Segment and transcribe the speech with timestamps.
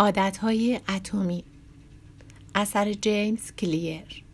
[0.00, 1.44] عادتهای اتمی.
[2.54, 4.24] اثر جیمز کلیر.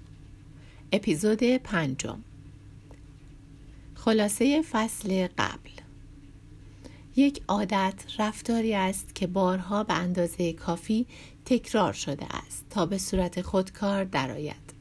[0.93, 2.19] اپیزود پنجم.
[3.95, 5.71] خلاصه فصل قبل.
[7.17, 11.07] یک عادت رفتاری است که بارها به اندازه کافی
[11.45, 14.75] تکرار شده است تا به صورت خودکار درآید.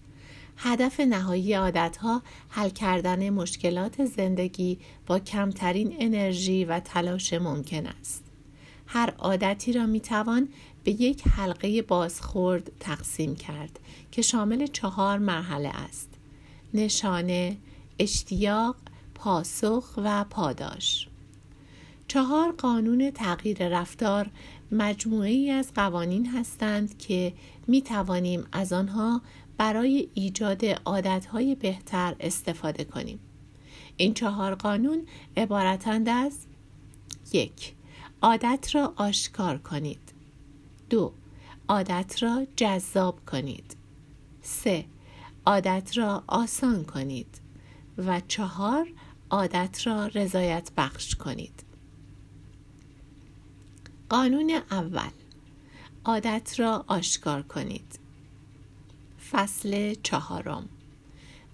[0.57, 8.25] هدف نهایی عادتها حل کردن مشکلات زندگی با کمترین انرژی و تلاش ممکن است.
[8.87, 10.49] هر عادتی را می توان
[10.85, 13.79] به یک حلقه بازخورد تقسیم کرد
[14.11, 16.09] که شامل چهار مرحله است
[16.73, 17.57] نشانه،
[17.99, 18.75] اشتیاق،
[19.15, 21.07] پاسخ و پاداش
[22.07, 24.29] چهار قانون تغییر رفتار
[24.71, 27.33] مجموعه ای از قوانین هستند که
[27.67, 29.21] می توانیم از آنها
[29.57, 33.19] برای ایجاد عادتهای بهتر استفاده کنیم.
[33.97, 36.37] این چهار قانون عبارتند از
[37.33, 37.73] یک
[38.21, 40.04] عادت را آشکار کنید.
[40.89, 41.13] دو
[41.67, 43.75] عادت را جذاب کنید.
[44.41, 44.85] سه
[45.45, 47.41] عادت را آسان کنید.
[47.97, 48.87] و چهار
[49.29, 51.63] عادت را رضایت بخش کنید.
[54.09, 55.11] قانون اول
[56.05, 57.99] عادت را آشکار کنید.
[59.31, 60.69] فصل چهارم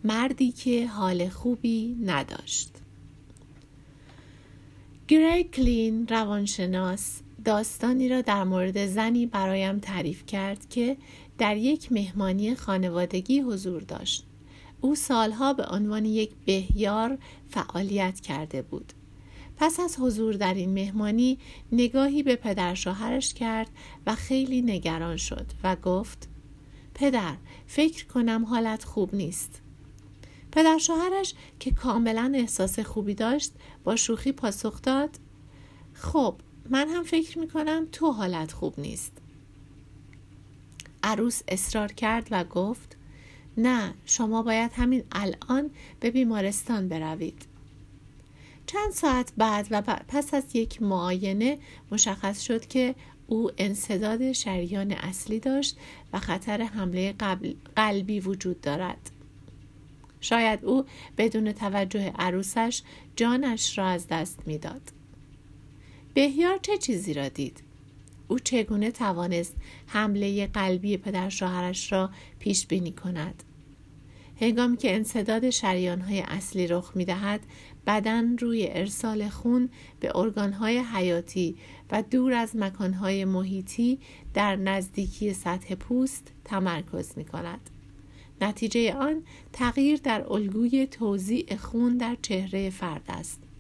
[0.04, 2.70] مردی که حال خوبی نداشت
[5.08, 10.98] گری کلین روانشناس داستانی را در مورد زنی برایم تعریف کرد که
[11.38, 14.26] در یک مهمانی خانوادگی حضور داشت.
[14.82, 17.18] او سالها به عنوان یک بهیار
[17.50, 18.94] فعالیت کرده بود.
[19.58, 21.38] پس از حضور در این مهمانی
[21.72, 23.70] نگاهی به پدر شوهرش کرد
[24.08, 26.30] و خیلی نگران شد و گفت
[26.94, 27.36] پدر
[27.68, 29.62] فکر کنم حالت خوب نیست.
[30.52, 33.52] پدر شوهرش که کاملا احساس خوبی داشت
[33.84, 35.10] با شوخی پاسخ داد
[35.94, 36.36] خب
[36.72, 39.12] من هم فکر می کنم تو حالت خوب نیست.
[41.04, 42.98] عروس اصرار کرد و گفت
[43.58, 47.46] نه شما باید همین الان به بیمارستان بروید.
[48.66, 51.60] چند ساعت بعد و پس از یک معاینه
[51.92, 52.96] مشخص شد که
[53.28, 55.78] او انصداد شریان اصلی داشت
[56.14, 57.16] و خطر حمله
[57.76, 59.12] قلبی وجود دارد.
[60.22, 60.86] شاید او
[61.18, 62.82] بدون توجه عروسش
[63.16, 65.01] جانش را از دست می‌داد.
[66.14, 67.64] بهیار چه چیزی را دید؟
[68.28, 69.56] او چگونه توانست
[69.88, 73.44] حمله قلبی پدر شوهرش را پیش بینی کند؟
[74.42, 77.42] هنگامی که انصداد شریانهای اصلی رخ می دهد
[77.88, 81.56] بدن روی ارسال خون به ارگانهای حیاتی
[81.92, 84.00] و دور از مکانهای محیطی
[84.34, 87.70] در نزدیکی سطح پوست تمرکز می کند.
[88.42, 89.24] نتیجه آن
[89.54, 93.51] تغییر در الگوی توزیع خون در چهره فرد است.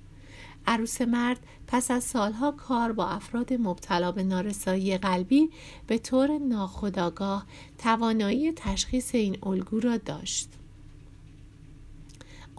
[0.67, 5.49] عروس مرد پس از سالها کار با افراد مبتلا به نارسایی قلبی
[5.87, 7.45] به طور ناخودآگاه
[7.77, 10.49] توانایی تشخیص این الگو را داشت.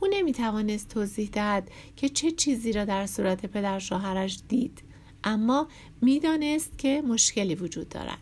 [0.00, 4.82] او نمی توانست توضیح دهد که چه چیزی را در صورت پدر شوهرش دید
[5.24, 5.68] اما
[6.00, 8.18] می‌دانست که مشکلی وجود دارد.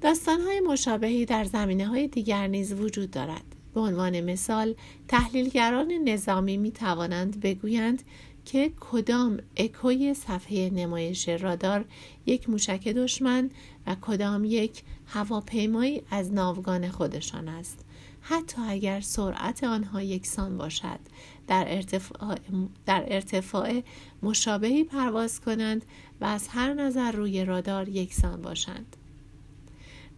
[0.00, 3.56] داستانهای مشابهی در زمینه های دیگر نیز وجود دارد.
[3.74, 4.74] به عنوان مثال
[5.08, 8.02] تحلیلگران نظامی می توانند بگویند
[8.44, 11.84] که کدام اکوی صفحه نمایش رادار
[12.26, 13.50] یک موشک دشمن
[13.86, 17.84] و کدام یک هواپیمایی از ناوگان خودشان است.
[18.20, 20.98] حتی اگر سرعت آنها یکسان باشد
[21.46, 22.38] در ارتفاع,
[22.86, 23.82] در ارتفاع
[24.22, 25.84] مشابهی پرواز کنند
[26.20, 28.96] و از هر نظر روی رادار یکسان باشند.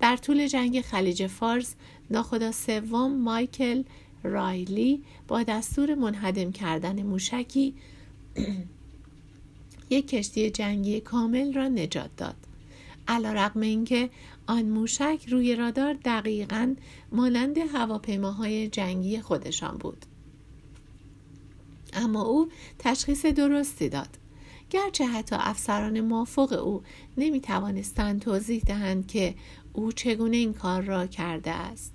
[0.03, 1.75] در طول جنگ خلیج فارس
[2.11, 3.83] ناخدا سوم مایکل
[4.23, 7.75] رایلی با دستور منهدم کردن موشکی
[9.91, 12.37] یک کشتی جنگی کامل را نجات داد.
[13.09, 14.11] علا رقم اینکه
[14.47, 16.75] آن موشک روی رادار دقیقا
[17.13, 20.07] مانند هواپیماهای جنگی خودشان بود.
[21.93, 22.49] اما او
[22.79, 24.19] تشخیص درستی داد.
[24.73, 26.83] گرچه حتی افسران موافق او
[27.17, 29.35] نمی توانستند توضیح دهند که
[29.73, 31.93] او چگونه این کار را کرده است.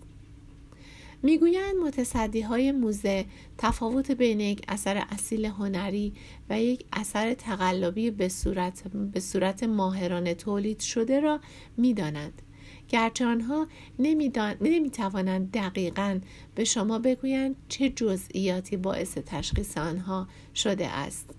[1.23, 3.25] می‌گویند متصدی های موزه
[3.57, 6.13] تفاوت بین یک اثر اصیل هنری
[6.49, 11.39] و یک اثر تقلبی به صورت, به صورت ماهرانه تولید شده را
[11.77, 12.41] می‌دانند.
[12.89, 13.67] گرچه آنها
[13.99, 16.19] نمی توانند دقیقا
[16.55, 21.29] به شما بگویند چه جزئیاتی باعث تشخیص آنها شده است.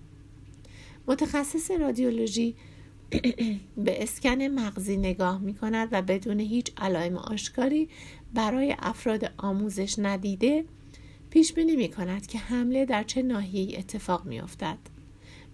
[1.07, 2.55] متخصص رادیولوژی
[3.85, 7.89] به اسکن مغزی نگاه می کند و بدون هیچ علائم آشکاری
[8.33, 10.65] برای افراد آموزش ندیده
[11.29, 14.77] پیش بینی می کند که حمله در چه ناحیه‌ای اتفاق می افتد.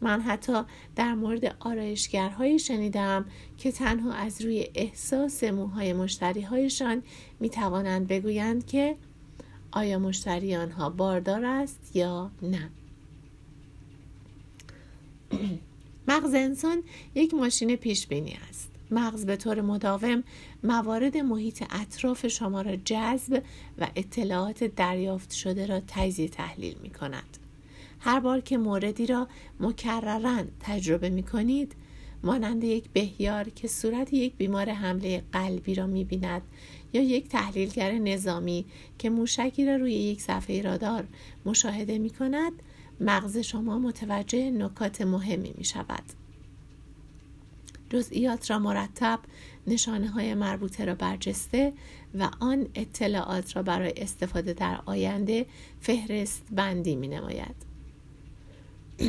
[0.02, 0.62] من حتی
[0.96, 3.26] در مورد آرایشگرهایی شنیدم
[3.58, 7.04] که تنها از روی احساس موهای مشتریهایشان
[7.40, 8.96] می توانند بگویند که
[9.72, 12.70] آیا مشتری آنها باردار است یا نه
[16.08, 16.84] مغز انسان
[17.16, 20.24] یک ماشین پیش بینی است مغز به طور مداوم
[20.64, 23.44] موارد محیط اطراف شما را جذب
[23.78, 27.38] و اطلاعات دریافت شده را تجزیه تحلیل می کند.
[28.00, 29.28] هر بار که موردی را
[29.60, 31.76] مکررا تجربه می کنید
[32.24, 36.42] مانند یک بهیار که صورت یک بیمار حمله قلبی را می بیند
[36.94, 38.66] یا یک تحلیلگر نظامی
[39.00, 41.08] که موشکی را روی یک صفحه رادار
[41.46, 42.54] مشاهده می کند
[43.00, 46.04] مغز شما متوجه نکات مهمی می شود.
[47.90, 49.20] جزئیات را مرتب
[49.68, 51.74] نشانه های مربوطه را برجسته
[52.16, 55.46] و آن اطلاعات را برای استفاده در آینده
[55.82, 57.56] فهرست بندی می نماید.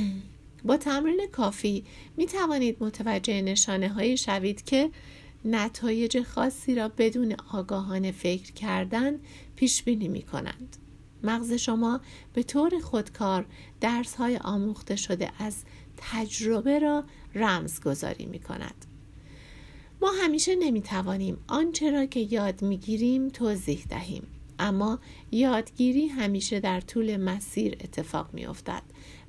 [0.65, 1.85] با تمرین کافی
[2.17, 4.91] می توانید متوجه نشانه هایی شوید که
[5.45, 9.19] نتایج خاصی را بدون آگاهانه فکر کردن
[9.57, 10.77] پیش بینی می کنند.
[11.23, 12.01] مغز شما
[12.33, 13.47] به طور خودکار
[13.81, 15.65] درس های آموخته شده از
[15.97, 17.05] تجربه را
[17.35, 18.87] رمزگذاری می کند.
[20.03, 24.27] ما همیشه نمی توانیم آنچه را که یاد می گیریم توضیح دهیم
[24.59, 24.99] اما
[25.31, 28.83] یادگیری همیشه در طول مسیر اتفاق می افتد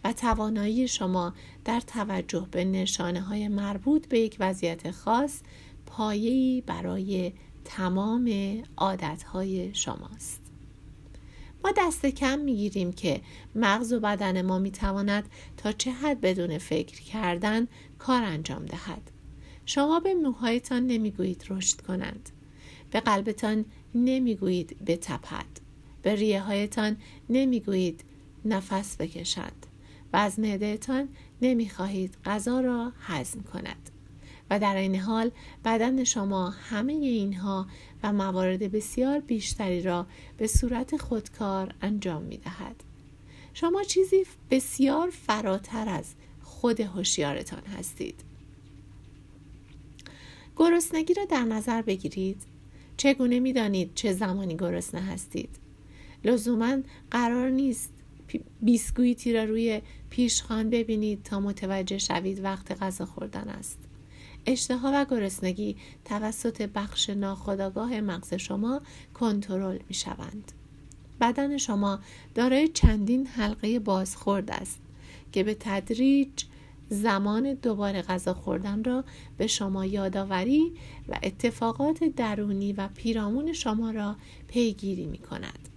[0.03, 1.33] و توانایی شما
[1.65, 5.41] در توجه به نشانه های مربوط به یک وضعیت خاص
[5.85, 7.33] پایه‌ای برای
[7.65, 8.31] تمام
[8.77, 10.46] عادتهای شماست.
[11.67, 13.21] ما دست کم می‌گیریم که
[13.55, 17.67] مغز و بدن ما می‌تواند تا چه حد بدون فکر کردن
[17.99, 19.11] کار انجام دهد.
[19.65, 22.29] شما به موهایتان نمی‌گویید رشد کنند.
[22.91, 23.65] به قلبتان
[23.95, 25.45] نمی‌گویید بتپد.
[26.01, 26.97] به ریه هایتان
[27.29, 28.03] نمی‌گویید
[28.45, 29.65] نفس بکشند.
[30.13, 31.09] و از معدهتان
[31.41, 33.89] نمی‌خواهید غذا را هضم کند
[34.49, 35.31] و در این حال
[35.65, 37.67] بدن شما همه اینها
[38.03, 40.07] و موارد بسیار بیشتری را
[40.37, 42.83] به صورت خودکار انجام می دهد.
[43.53, 46.13] شما چیزی بسیار فراتر از
[46.43, 48.23] خود هوشیارتان هستید.
[50.57, 52.41] گرسنگی را در نظر بگیرید.
[52.97, 55.49] چگونه می دانید چه زمانی گرسنه هستید؟
[56.25, 56.77] لزوما
[57.11, 57.93] قرار نیست
[58.61, 63.86] بیسکویتی را روی پیشخان ببینید تا متوجه شوید وقت غذا خوردن است
[64.47, 68.81] اشتها و گرسنگی توسط بخش ناخودآگاه مغز شما
[69.13, 70.51] کنترل می شوند.
[71.21, 71.99] بدن شما
[72.35, 74.79] دارای چندین حلقه بازخورد است
[75.31, 76.43] که به تدریج
[76.89, 79.03] زمان دوباره غذا خوردن را
[79.37, 80.73] به شما یادآوری
[81.07, 84.15] و اتفاقات درونی و پیرامون شما را
[84.47, 85.69] پیگیری می کند.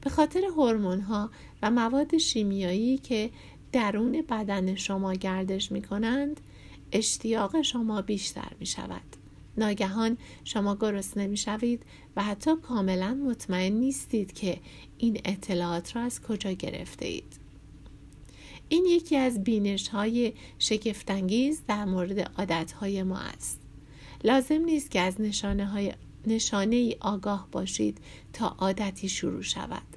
[0.00, 1.30] به خاطر هورمون ها
[1.62, 3.30] و مواد شیمیایی که
[3.72, 6.40] درون بدن شما گردش می کنند
[6.96, 9.16] اشتیاق شما بیشتر می شود
[9.58, 11.82] ناگهان شما گرسنه می شوید
[12.16, 14.58] و حتی کاملا مطمئن نیستید که
[14.98, 17.40] این اطلاعات را از کجا گرفته اید
[18.68, 23.60] این یکی از بینش های شگفتانگیز در مورد عادت های ما است.
[24.24, 25.92] لازم نیست که از نشانه, های
[26.26, 27.98] نشانه ای آگاه باشید
[28.32, 29.96] تا عادتی شروع شود.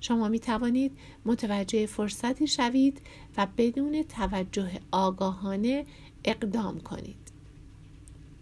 [0.00, 0.92] شما می توانید
[1.24, 3.00] متوجه فرصتی شوید
[3.36, 5.86] و بدون توجه آگاهانه
[6.24, 7.28] اقدام کنید.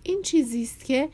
[0.03, 1.09] این چیزی است که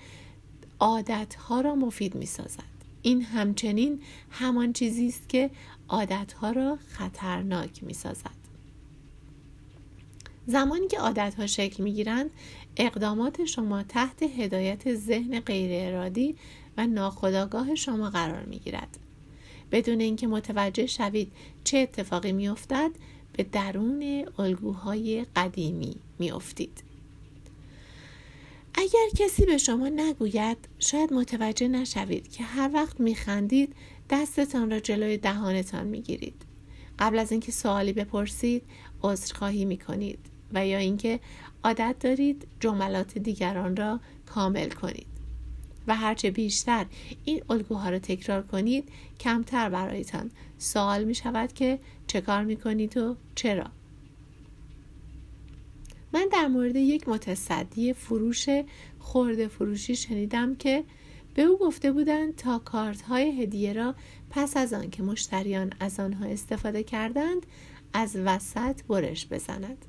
[0.81, 4.01] عادتها را مفید می سازد این همچنین
[4.31, 5.51] همان چیزی است که
[5.89, 8.43] عادتها را خطرناک می سازد
[10.47, 12.31] زمانی که عادتها شکل می گیرند
[12.77, 16.37] اقدامات شما تحت هدایت ذهن غیر ارادی
[16.77, 18.99] و ناخودآگاه شما قرار می گیرد
[19.73, 21.33] بدون اینکه متوجه شوید
[21.65, 22.91] چه اتفاقی میافتد
[23.33, 26.83] به درون الگوهای قدیمی میافتید.
[28.75, 33.75] اگر کسی به شما نگوید شاید متوجه نشوید که هر وقت میخندید
[34.11, 36.43] دستتان را جلوی دهانتان می‌گیرید.
[36.99, 38.63] قبل از اینکه سوالی بپرسید
[39.03, 40.19] عذرخواهی می‌کنید
[40.53, 41.21] و یا اینکه
[41.65, 45.12] عادت دارید جملات دیگران را کامل کنید.
[45.87, 46.87] و هرچه بیشتر
[47.25, 48.89] این الگوها را تکرار کنید
[49.21, 53.67] کمتر برایتان سوال می شود که چه کار می کنید و چرا.
[56.13, 58.47] من در مورد یک متصدی فروش
[58.99, 60.85] خورده فروشی شنیدم که
[61.35, 63.95] به او گفته بودند تا کارت های هدیه را
[64.31, 67.47] پس از آن که مشتریان از آنها استفاده کردند
[67.93, 69.85] از وسط برش بزند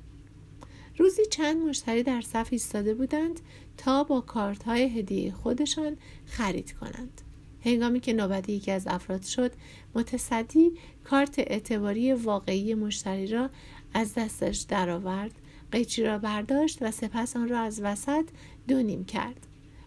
[1.34, 3.40] چند مشتری در صف ایستاده بودند
[3.76, 7.20] تا با کارت های هدیه خودشان خرید کنند.
[7.64, 9.52] هنگامی که نوبت یکی از افراد شد
[9.94, 10.72] متصدی
[11.04, 13.50] کارت اعتباری واقعی مشتری را
[13.94, 15.30] از دستش درآورد
[15.72, 18.24] قیچی را برداشت و سپس آن را از وسط
[18.68, 19.46] دو نیم کرد.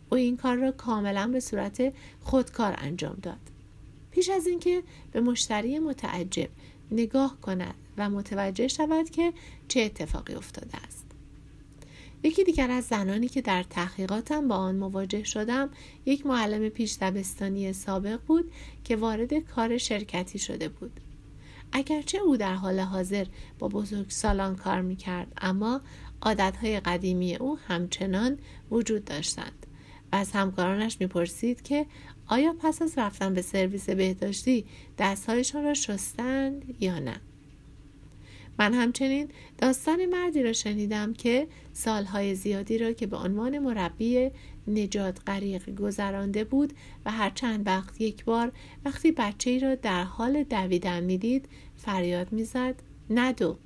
[0.09, 3.51] او این کار را کاملا به صورت خودکار انجام داد.
[4.11, 6.49] پیش از اینکه به مشتری متعجب
[6.91, 9.33] نگاه کند و متوجه شود که
[9.67, 10.96] چه اتفاقی افتاده است.
[12.27, 15.69] یکی دیگر از زنانی که در تحقیقاتم با آن مواجه شدم
[16.05, 18.51] یک معلم پیش دبستانی سابق بود
[18.83, 20.99] که وارد کار شرکتی شده بود.
[21.71, 23.25] اگرچه او در حال حاضر
[23.59, 25.81] با بزرگ سالان کار می کرد اما
[26.21, 28.37] عادتهای قدیمی او همچنان
[28.71, 29.65] وجود داشتند
[30.11, 31.85] و از همکارانش می‌پرسید که
[32.27, 34.65] آیا پس از رفتن به سرویس بهداشتی
[34.97, 37.21] دستهایشان را شستند یا نه.
[38.59, 44.31] من همچنین داستان مردی را شنیدم که سالهای زیادی را که به عنوان مربی
[44.67, 46.73] نجات غریق گذرانده بود
[47.05, 48.51] و هر چند وقت یک بار
[48.85, 51.45] وقتی بچه ای را در حال دویدن می‌دید
[51.75, 52.75] فریاد می‌زد
[53.09, 53.57] ندو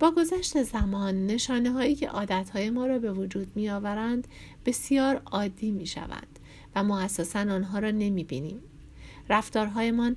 [0.00, 4.28] با گذشت زمان نشانه هایی که عادت های ما را به وجود می آورند
[4.66, 6.38] بسیار عادی می شوند
[6.74, 8.60] و ما اساسا آنها را نمی بینیم.
[9.28, 10.16] رفتارهایمان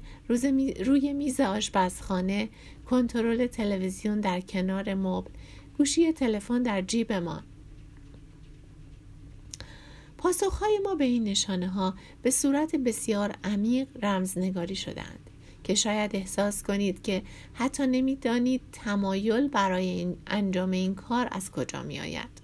[0.85, 2.49] روی میز آشپزخانه
[2.91, 5.31] کنترل تلویزیون در کنار مبل
[5.77, 7.43] گوشی تلفن در جیبمان
[10.17, 15.29] پاسخهای ما به این نشانه ها به صورت بسیار عمیق رمزنگاری شدند
[15.63, 21.99] که شاید احساس کنید که حتی نمی‌دانید تمایل برای انجام این کار از کجا می
[21.99, 22.41] آید.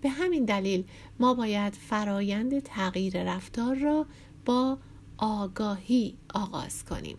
[0.00, 0.84] به همین دلیل
[1.20, 4.06] ما باید فرایند تغییر رفتار را
[4.44, 4.78] با
[5.18, 7.16] آگاهی آغاز کنیم.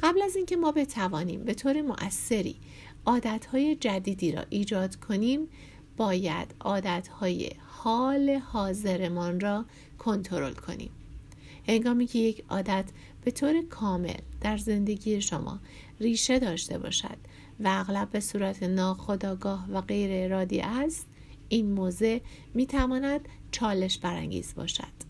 [0.00, 2.56] قبل از اینکه ما بتوانیم به طور مؤثری
[3.06, 5.48] عادتهای جدیدی را ایجاد کنیم
[5.96, 9.64] باید عادتهای حال حاضرمان را
[9.98, 10.90] کنترل کنیم.
[11.68, 12.84] هنگامی که یک عادت
[13.24, 15.58] به طور کامل در زندگی شما
[16.00, 17.16] ریشه داشته باشد
[17.60, 21.06] و اغلب به صورت ناخودآگاه و غیر ارادی است
[21.48, 22.18] این موضع
[22.54, 25.06] می تواند چالش برانگیز باشد.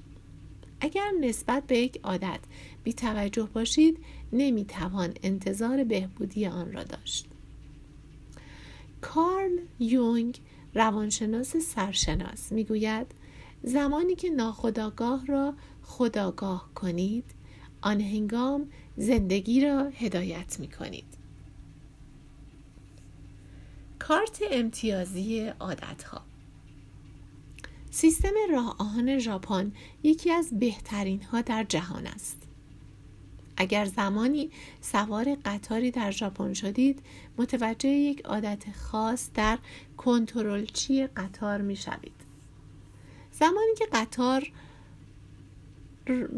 [0.80, 2.40] اگر نسبت به یک عادت
[2.84, 3.98] بی توجه باشید
[4.36, 7.26] نمی توان انتظار بهبودی آن را داشت
[9.00, 10.40] کارل یونگ
[10.74, 13.06] روانشناس سرشناس می‌گوید
[13.62, 17.24] زمانی که ناخداگاه را خداگاه کنید
[17.80, 21.04] آن هنگام زندگی را هدایت می کنید.
[23.98, 26.22] کارت امتیازی عادت ها
[27.90, 32.45] سیستم راه آهن ژاپن یکی از بهترین ها در جهان است.
[33.56, 37.02] اگر زمانی سوار قطاری در ژاپن شدید
[37.38, 39.58] متوجه یک عادت خاص در
[39.96, 42.26] کنترلچی قطار می شوید.
[43.32, 44.52] زمانی که قطار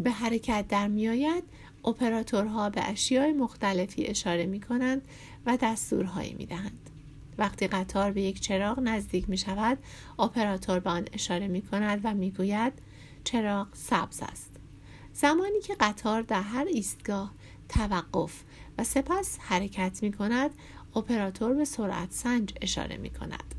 [0.02, 1.44] به حرکت در می آید
[1.84, 5.02] اپراتورها به اشیاء مختلفی اشاره می کنند
[5.46, 6.90] و دستورهایی می دهند.
[7.38, 9.78] وقتی قطار به یک چراغ نزدیک می شود
[10.18, 12.72] اپراتور به آن اشاره می کند و می گوید
[13.24, 14.57] چراغ سبز است
[15.20, 17.32] زمانی که قطار در هر ایستگاه
[17.68, 18.42] توقف
[18.78, 20.50] و سپس حرکت می کند
[20.96, 23.54] اپراتور به سرعت سنج اشاره می کند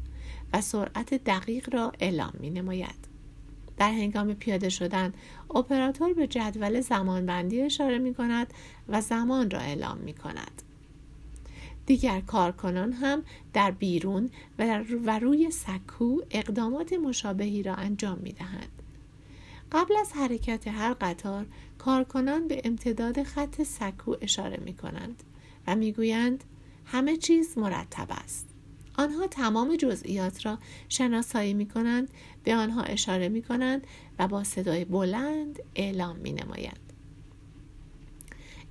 [0.54, 3.08] و سرعت دقیق را اعلام می نماید.
[3.78, 5.14] در هنگام پیاده شدن
[5.56, 8.54] اپراتور به جدول زمانبندی اشاره می کند
[8.90, 10.62] و زمان را اعلام می کند.
[11.86, 13.24] دیگر کارکنان هم
[13.54, 18.79] در بیرون و روی سکو اقدامات مشابهی را انجام می دهند.
[19.72, 21.46] قبل از حرکت هر قطار
[21.78, 25.24] کارکنان به امتداد خط سکو اشاره می کنند
[25.68, 26.44] و می گویند
[26.86, 28.48] همه چیز مرتب است.
[28.98, 30.58] آنها تمام جزئیات را
[30.90, 32.10] شناسایی می کنند
[32.44, 33.88] به آنها اشاره می کنند
[34.20, 36.94] و با صدای بلند اعلام می نمایند.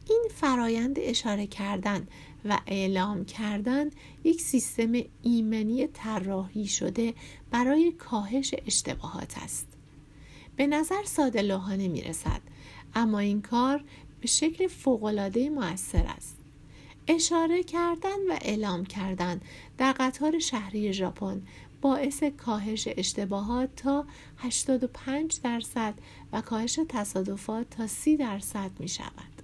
[0.09, 2.07] این فرایند اشاره کردن
[2.45, 3.91] و اعلام کردن
[4.25, 7.15] یک سیستم ایمنی طراحی شده
[7.51, 9.68] برای کاهش اشتباهات است.
[10.59, 12.41] به نظر ساده لوحانه می رسد
[12.95, 13.85] اما این کار
[14.21, 16.37] به شکل فوقالعاده موثر است.
[17.09, 19.41] اشاره کردن و اعلام کردن
[19.79, 21.43] در قطار شهری ژاپن
[21.81, 25.95] باعث کاهش اشتباهات تا 85 درصد
[26.33, 29.43] و کاهش تصادفات تا 30 درصد می شود.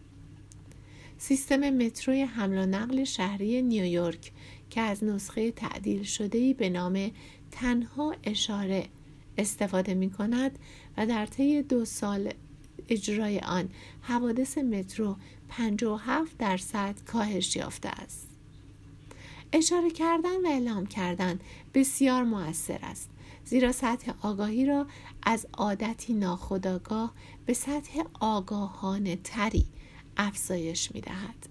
[1.19, 4.33] سیستم متروی حمل و نقل شهری نیویورک
[4.71, 7.11] که از نسخه تعدیل شده به نام
[7.51, 8.89] تنها اشاره
[9.39, 10.59] استفاده می کند
[10.97, 12.33] و در طی دو سال
[12.89, 13.69] اجرای آن
[14.03, 15.17] حوادث مترو
[15.49, 18.29] 57 درصد کاهش یافته است.
[19.53, 21.39] اشاره کردن و اعلام کردن
[21.75, 23.11] بسیار موثر است
[23.45, 24.87] زیرا سطح آگاهی را
[25.23, 27.13] از عادتی ناخودآگاه
[27.47, 29.67] به سطح آگاهانه تری
[30.17, 31.49] افزایش می دهد.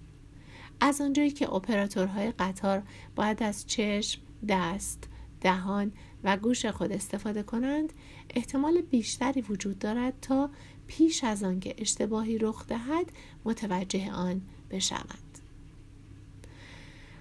[0.80, 2.82] از آنجایی که اپراتورهای قطار
[3.16, 5.08] باید از چشم، دست،
[5.40, 5.92] دهان
[6.24, 7.92] و گوش خود استفاده کنند
[8.30, 10.50] احتمال بیشتری وجود دارد تا
[10.86, 13.12] پیش از آنکه اشتباهی رخ دهد
[13.44, 14.40] متوجه آن
[14.70, 15.38] بشوند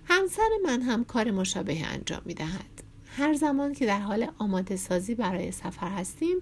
[0.05, 2.83] همسر من هم کار مشابه انجام می دهد.
[3.17, 6.37] هر زمان که در حال آماده سازی برای سفر هستیم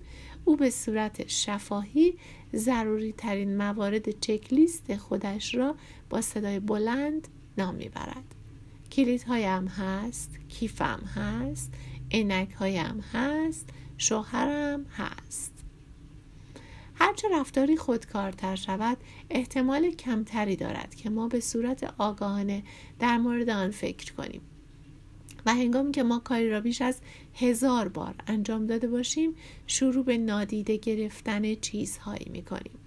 [0.45, 2.13] او به صورت شفاهی
[2.55, 5.75] ضروری ترین موارد چکلیست خودش را
[6.09, 7.27] با صدای بلند
[7.57, 8.35] نام می‌برد
[8.91, 11.73] کلیدهایم هست کیفم هست
[12.11, 15.51] عینک هایم هست شوهرم هست
[16.95, 18.97] هرچه رفتاری خودکارتر شود
[19.29, 22.63] احتمال کمتری دارد که ما به صورت آگاهانه
[22.99, 24.41] در مورد آن فکر کنیم
[25.45, 27.01] و هنگامی که ما کاری را بیش از
[27.33, 29.35] هزار بار انجام داده باشیم
[29.67, 32.79] شروع به نادیده گرفتن چیزهایی می کنیم.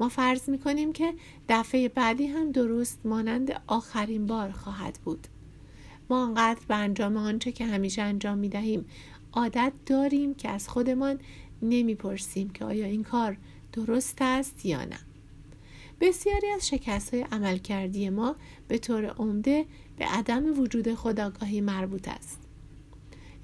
[0.00, 1.14] ما فرض می کنیم که
[1.48, 5.28] دفعه بعدی هم درست مانند آخرین بار خواهد بود.
[6.10, 8.84] ما انقدر به انجام آنچه که همیشه انجام می دهیم
[9.32, 11.18] عادت داریم که از خودمان
[11.62, 13.36] نمی‌پرسیم که آیا این کار
[13.72, 14.98] درست است یا نه.
[16.00, 18.36] بسیاری از شکست های عمل کردی ما
[18.68, 19.64] به طور عمده
[19.98, 22.38] به عدم وجود خداگاهی مربوط است.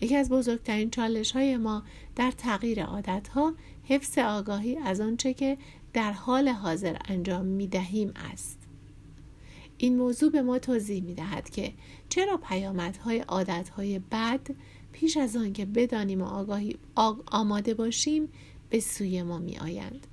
[0.00, 1.82] یکی از بزرگترین چالش های ما
[2.16, 3.54] در تغییر عادت ها
[3.84, 5.58] حفظ آگاهی از آنچه که
[5.92, 8.65] در حال حاضر انجام می دهیم است.
[9.78, 11.72] این موضوع به ما توضیح می دهد که
[12.08, 14.40] چرا پیامدهای عادتهای بد
[14.92, 16.76] پیش از آن که بدانیم و آگاهی
[17.26, 18.28] آماده باشیم
[18.70, 20.06] به سوی ما می آیند.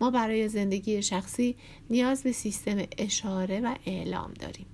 [0.00, 1.56] ما برای زندگی شخصی
[1.90, 4.66] نیاز به سیستم اشاره و اعلام داریم.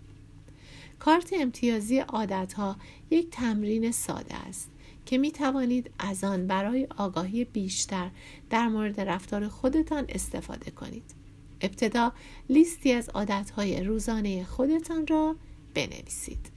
[0.99, 2.77] کارت امتیازی عادت ها
[3.11, 4.71] یک تمرین ساده است
[5.07, 8.11] که می توانید از آن برای آگاهی بیشتر
[8.51, 11.26] در مورد رفتار خودتان استفاده کنید.
[11.67, 12.13] ابتدا
[12.49, 15.37] لیستی از عادت های روزانه خودتان را
[15.75, 16.51] بنویسید.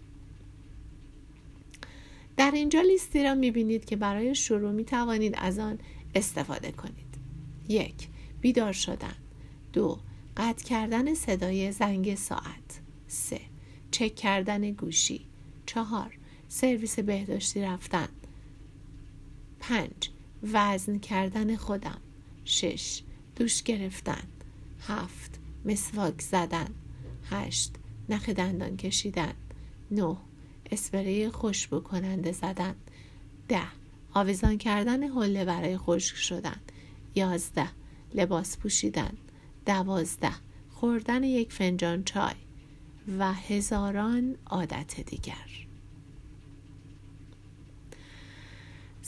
[2.38, 5.80] در اینجا لیستی را می بینید که برای شروع می توانید از آن
[6.16, 7.18] استفاده کنید.
[7.68, 8.08] یک
[8.42, 9.16] بیدار شدن.
[9.74, 10.00] دو
[10.38, 12.82] قطع کردن صدای زنگ ساعت.
[13.08, 13.42] سه
[13.92, 15.26] چک کردن گوشی.
[15.66, 18.10] چهار سرویس بهداشتی رفتن.
[19.60, 20.10] پنج
[20.44, 22.02] وزن کردن خودم.
[22.46, 23.02] شش
[23.36, 24.24] دوش گرفتن.
[24.88, 26.68] هفت مسواک زدن.
[27.30, 27.76] هشت
[28.10, 29.34] نخ دندان کشیدن.
[29.92, 30.18] نه
[30.72, 32.76] اسپری خوشبو کننده زدن.
[33.48, 33.62] ده
[34.14, 36.60] آویزان کردن حله برای خشک شدن.
[37.16, 37.70] یازده
[38.14, 39.14] لباس پوشیدن.
[39.66, 40.34] دوازده
[40.70, 42.36] خوردن یک فنجان چای
[43.20, 45.69] و هزاران عادت دیگر.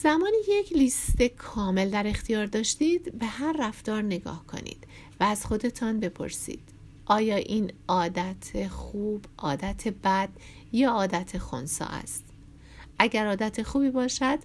[0.04, 4.88] زمانی یک لیست کامل در اختیار داشتید به هر رفتار نگاه کنید
[5.20, 6.64] و از خودتان بپرسید.
[7.06, 10.30] آیا این عادت خوب، عادت بد
[10.72, 12.24] یا عادت خونسا است؟
[13.00, 14.40] اگر عادت خوبی باشد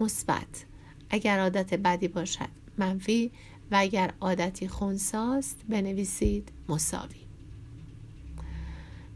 [0.00, 0.64] مثبت.
[1.10, 3.30] اگر عادت بدی باشد منفی.
[3.70, 7.20] و اگر عادتی خونساست بنویسید مساوی.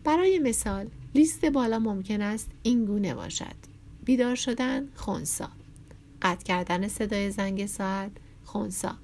[0.04, 3.56] برای مثال لیست بالا ممکن است این گونه باشد.
[4.04, 5.50] بیدار شدن خونسا.
[6.22, 8.10] قطع کردن صدای زنگ ساعت
[8.44, 8.96] خونسا.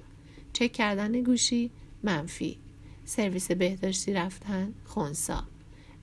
[0.53, 1.71] چک کردن گوشی
[2.03, 2.59] منفی.
[3.05, 5.43] سرویس بهداشتی رفتن خونسا.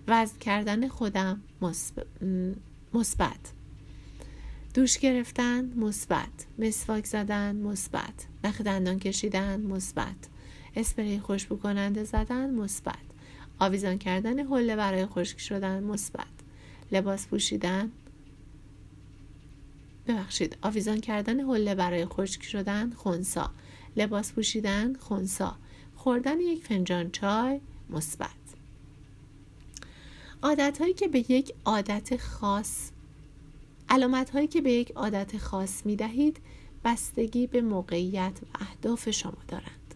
[0.09, 1.43] وزن کردن خودم
[2.95, 3.53] مثبت.
[4.75, 6.47] دوش گرفتن مثبت.
[6.59, 8.27] مسواک زدن مثبت.
[8.45, 10.29] نخ دندان کشیدن مثبت.
[10.77, 12.95] اسپری خوشبو کننده زدن مثبت.
[13.59, 16.27] آویزان کردن حله برای خشک شدن مثبت.
[16.93, 17.91] لباس پوشیدن
[20.11, 23.51] ببخشید آویزان کردن حله برای خشک شدن خونسا.
[23.97, 25.57] لباس پوشیدن خونسا.
[25.97, 28.31] خوردن یک فنجان چای مثبت.
[30.43, 32.91] عادت هایی که به یک عادت خاص
[33.89, 36.41] علامت هایی که به یک عادت خاص می دهید
[36.85, 39.95] بستگی به موقعیت و اهداف شما دارند.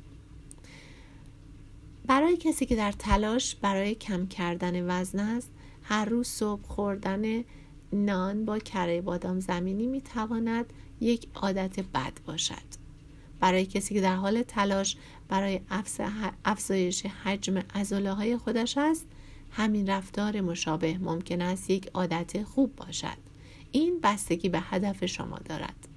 [2.07, 5.51] برای کسی که در تلاش برای کم کردن وزن است
[5.83, 7.45] هر روز صبح خوردن
[7.95, 12.85] نان با کره بادام زمینی می تواند یک عادت بد باشد.
[13.41, 14.97] برای کسی که در حال تلاش
[15.29, 15.61] برای
[16.45, 19.07] افزایش حجم عضله های خودش است
[19.51, 23.17] همین رفتار مشابه ممکن است یک عادت خوب باشد.
[23.73, 25.89] این بستگی به هدف شما دارد.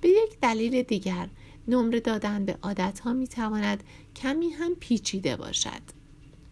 [0.00, 1.28] به یک دلیل دیگر
[1.68, 3.84] نمره دادن به عادت ها می تواند
[4.16, 5.82] کمی هم پیچیده باشد.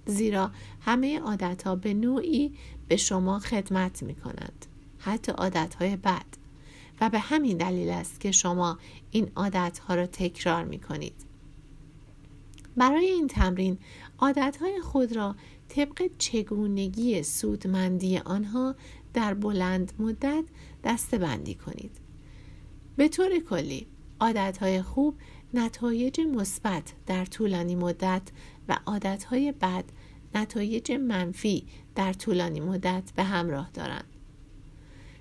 [0.07, 2.53] زیرا همه عادت ها به نوعی
[2.89, 4.67] به شما خدمت می کنند
[4.99, 6.27] حتی عادت های بد.
[7.01, 8.79] و به همین دلیل است که شما
[9.11, 11.15] این عادت ها را تکرار می کنید
[12.77, 13.79] برای این تمرین
[14.19, 15.37] عادتهای خود را
[15.69, 18.75] طبق چگونگی سودمندی آنها
[19.15, 20.45] در بلند مدت
[20.85, 21.91] دسته بندی کنید.
[22.97, 23.87] به طور کلی
[24.21, 25.15] عادتهای خوب
[25.55, 28.23] نتایج مثبت در طولانی مدت
[28.69, 29.85] و عادتهای بد
[30.37, 34.05] نتایج منفی در طولانی مدت به همراه دارند.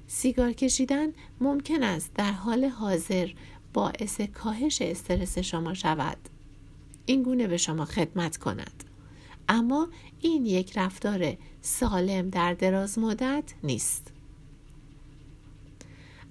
[0.07, 1.07] سیگار کشیدن
[1.41, 3.29] ممکن است در حال حاضر
[3.73, 6.17] باعث کاهش استرس شما شود.
[7.05, 8.83] این گونه به شما خدمت کند.
[9.49, 9.87] اما
[10.21, 14.11] این یک رفتار سالم در دراز مدت نیست.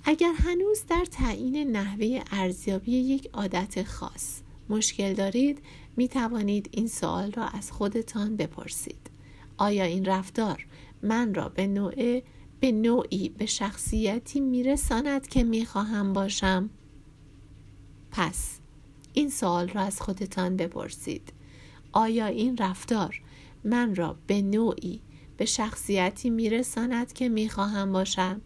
[0.04, 5.58] اگر هنوز در تعیین نحوه ارزیابی یک عادت خاص مشکل دارید
[5.96, 9.10] می توانید این سوال را از خودتان بپرسید.
[9.56, 10.66] آیا این رفتار
[11.02, 11.90] من را به
[12.60, 16.70] به نوعی به شخصیتی میرساند که می‌خواهم باشم؟
[18.10, 18.58] پس
[19.12, 21.32] این سوال را از خودتان بپرسید.
[21.92, 23.22] آیا این رفتار
[23.64, 25.00] من را به نوعی
[25.36, 28.40] به شخصیتی میرساند که می‌خواهم باشم؟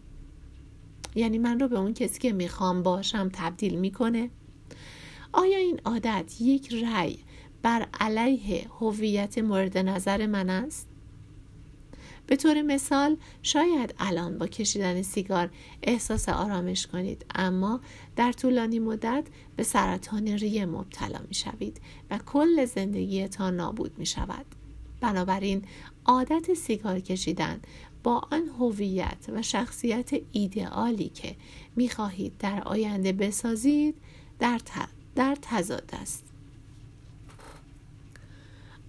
[1.15, 4.29] یعنی من رو به اون کسی که می‌خوام باشم تبدیل می‌کنه؟
[5.33, 7.19] آیا این عادت یک رأی
[7.61, 10.87] بر علیه هویت مورد نظر من است
[12.29, 15.49] به طور مثال شاید الان با کشیدن سیگار
[15.83, 17.79] احساس آرامش کنید اما
[18.15, 19.23] در طولانی مدت
[19.55, 24.45] به سرطان ریه مبتلا می شوید و کل زندگیتان نابود می شود.
[25.01, 25.61] بنابراین
[26.05, 27.59] عادت سیگار کشیدن
[28.03, 31.35] با آن هویت و شخصیت ایدئالی که
[31.75, 33.95] می خواهید در آینده بسازید
[34.39, 34.59] در,
[35.15, 36.28] در تضاد است.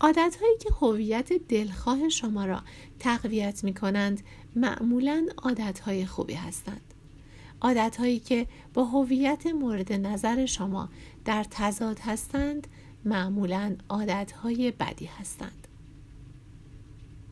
[0.01, 2.63] عادت هایی که هویت دلخواه شما را
[2.99, 4.21] تقویت می کنند
[4.57, 6.95] معمولا عادت های خوبی هستند.
[7.61, 10.89] عادت هایی که با هویت مورد نظر شما
[11.25, 12.67] در تضاد هستند
[13.05, 15.67] معمولا عادت های بدی هستند.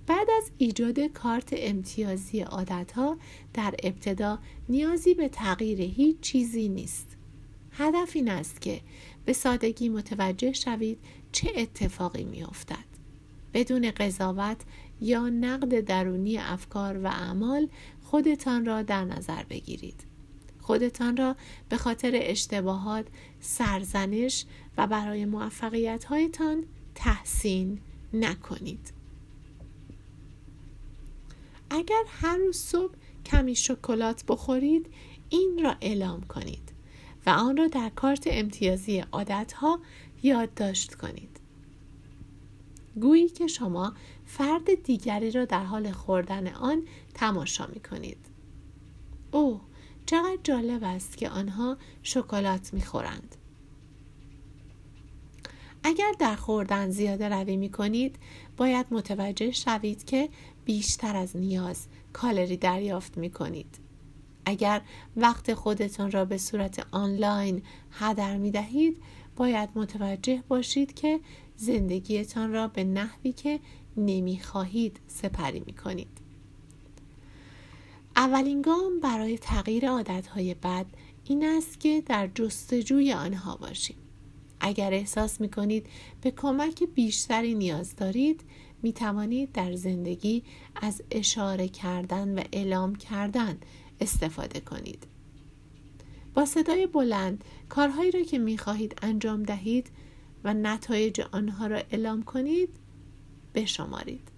[0.06, 3.16] بعد از ایجاد کارت امتیازی عادت ها
[3.54, 7.16] در ابتدا نیازی به تغییر هیچ چیزی نیست.
[7.72, 8.80] هدف این است که
[9.28, 10.98] به سادگی متوجه شوید
[11.32, 12.84] چه اتفاقی می افتد.
[13.54, 14.56] بدون قضاوت
[15.00, 17.68] یا نقد درونی افکار و اعمال
[18.02, 20.04] خودتان را در نظر بگیرید.
[20.60, 21.36] خودتان را
[21.68, 23.06] به خاطر اشتباهات،
[23.40, 24.44] سرزنش
[24.78, 26.64] و برای موفقیت هایتان
[26.94, 27.80] تحسین
[28.12, 28.92] نکنید.
[31.70, 32.94] اگر هر روز صبح
[33.26, 34.86] کمی شکلات بخورید
[35.28, 36.77] این را اعلام کنید
[37.26, 39.80] و آن را در کارت امتیازی عادت ها
[40.22, 41.40] یادداشت کنید.
[43.00, 43.92] گویی که شما
[44.26, 46.82] فرد دیگری را در حال خوردن آن
[47.14, 48.18] تماشا می کنید
[49.30, 49.60] اوه
[50.06, 53.36] چقدر جالب است که آنها شکلات می خورند
[55.82, 58.16] اگر در خوردن زیاده روی می کنید
[58.56, 60.28] باید متوجه شوید که
[60.64, 63.87] بیشتر از نیاز کالری دریافت می کنید.
[64.48, 64.80] اگر
[65.16, 68.96] وقت خودتان را به صورت آنلاین هدر می دهید
[69.36, 71.20] باید متوجه باشید که
[71.56, 73.60] زندگیتان را به نحوی که
[73.96, 76.08] نمی خواهید سپری می کنید.
[78.16, 80.86] اولین گام برای تغییر عادتهای بد
[81.24, 83.96] این است که در جستجوی آنها باشید.
[84.60, 85.86] اگر احساس می کنید
[86.22, 88.40] به کمک بیشتری نیاز دارید
[88.82, 90.42] می توانید در زندگی
[90.76, 93.58] از اشاره کردن و اعلام کردن
[94.00, 95.06] استفاده کنید.
[96.34, 99.90] با صدای بلند کارهایی را که می خواهید انجام دهید
[100.44, 102.68] و نتایج آنها را اعلام کنید
[103.54, 104.28] بشمارید.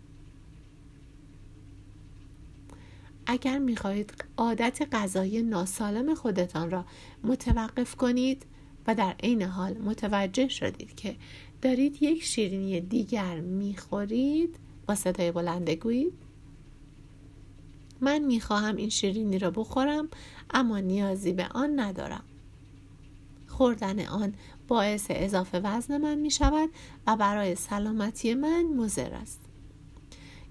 [3.27, 6.85] اگر می خواهید عادت غذایی ناسالم خودتان را
[7.25, 8.47] متوقف کنید
[8.87, 11.17] و در عین حال متوجه شدید که
[11.63, 16.13] دارید یک شیرینی دیگر می‌خورید با صدای بلند بگویید
[18.01, 20.09] من می‌خواهم این شیرینی را بخورم
[20.51, 22.25] اما نیازی به آن ندارم.
[23.47, 24.35] خوردن آن
[24.69, 26.71] باعث اضافه وزن من می شود
[27.07, 29.41] و برای سلامتی من مضر است.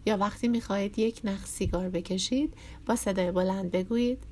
[0.05, 2.53] یا وقتی می خواهید یک نخ سیگار بکشید
[2.85, 4.23] با صدای بلند بگویید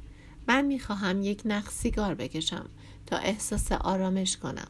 [0.48, 2.70] من می خواهم یک نخ سیگار بکشم
[3.06, 4.68] تا احساس آرامش کنم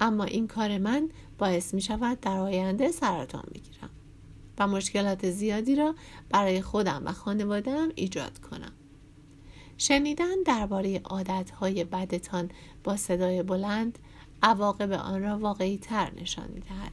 [0.00, 3.90] اما این کار من باعث می شود در آینده سرطان بگیرم.
[4.58, 5.94] و مشکلات زیادی را
[6.30, 8.72] برای خودم و خانوادم ایجاد کنم
[9.78, 12.50] شنیدن درباره عادتهای بدتان
[12.84, 13.98] با صدای بلند
[14.42, 16.92] عواقب آن را واقعی تر نشان می دهد.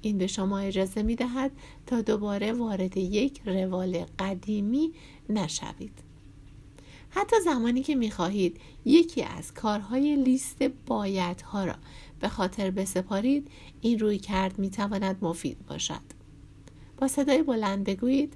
[0.00, 1.50] این به شما اجازه می دهد
[1.86, 4.92] تا دوباره وارد یک روال قدیمی
[5.28, 5.98] نشوید.
[7.10, 11.74] حتی زمانی که می‌خواهید یکی از کارهای لیست بایدها را
[12.20, 13.48] به خاطر بسپارید
[13.80, 16.15] این روی کرد می‌تواند مفید باشد
[16.96, 18.34] با صدای بلند بگویید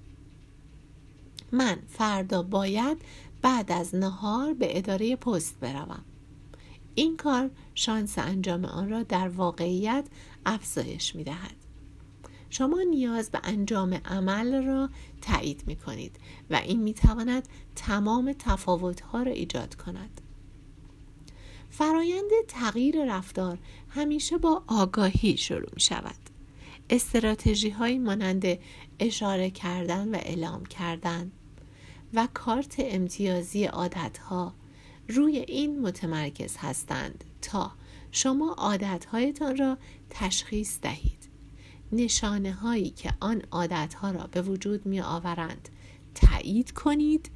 [1.53, 2.99] من فردا باید
[3.43, 6.05] بعد از نهار به اداره پست بروم
[6.95, 10.05] این کار شانس انجام آن را در واقعیت
[10.47, 11.57] افزایش می دهد.
[12.51, 16.17] شما نیاز به انجام عمل را تایید می کنید
[16.51, 20.21] و این می تواند تمام تفاوت ها را ایجاد کند.
[21.71, 26.30] فرایند تغییر رفتار همیشه با آگاهی شروع می شود.
[26.91, 28.59] استراتژی های مانند
[28.99, 31.31] اشاره کردن و اعلام کردن
[32.15, 34.55] و کارت امتیازی عادت ها
[35.09, 37.73] روی این متمرکز هستند تا
[38.11, 39.79] شما عادتهایتان را
[40.11, 41.29] تشخیص دهید.
[41.93, 45.69] نشانه هایی که آن عادت ها را به وجود می آورند
[46.15, 47.31] تایید کنید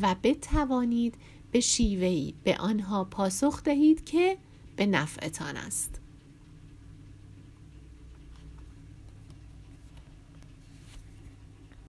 [0.00, 1.14] و بتوانید
[1.52, 4.38] به شیوهی به آنها پاسخ دهید که
[4.76, 6.00] به نفعتان است.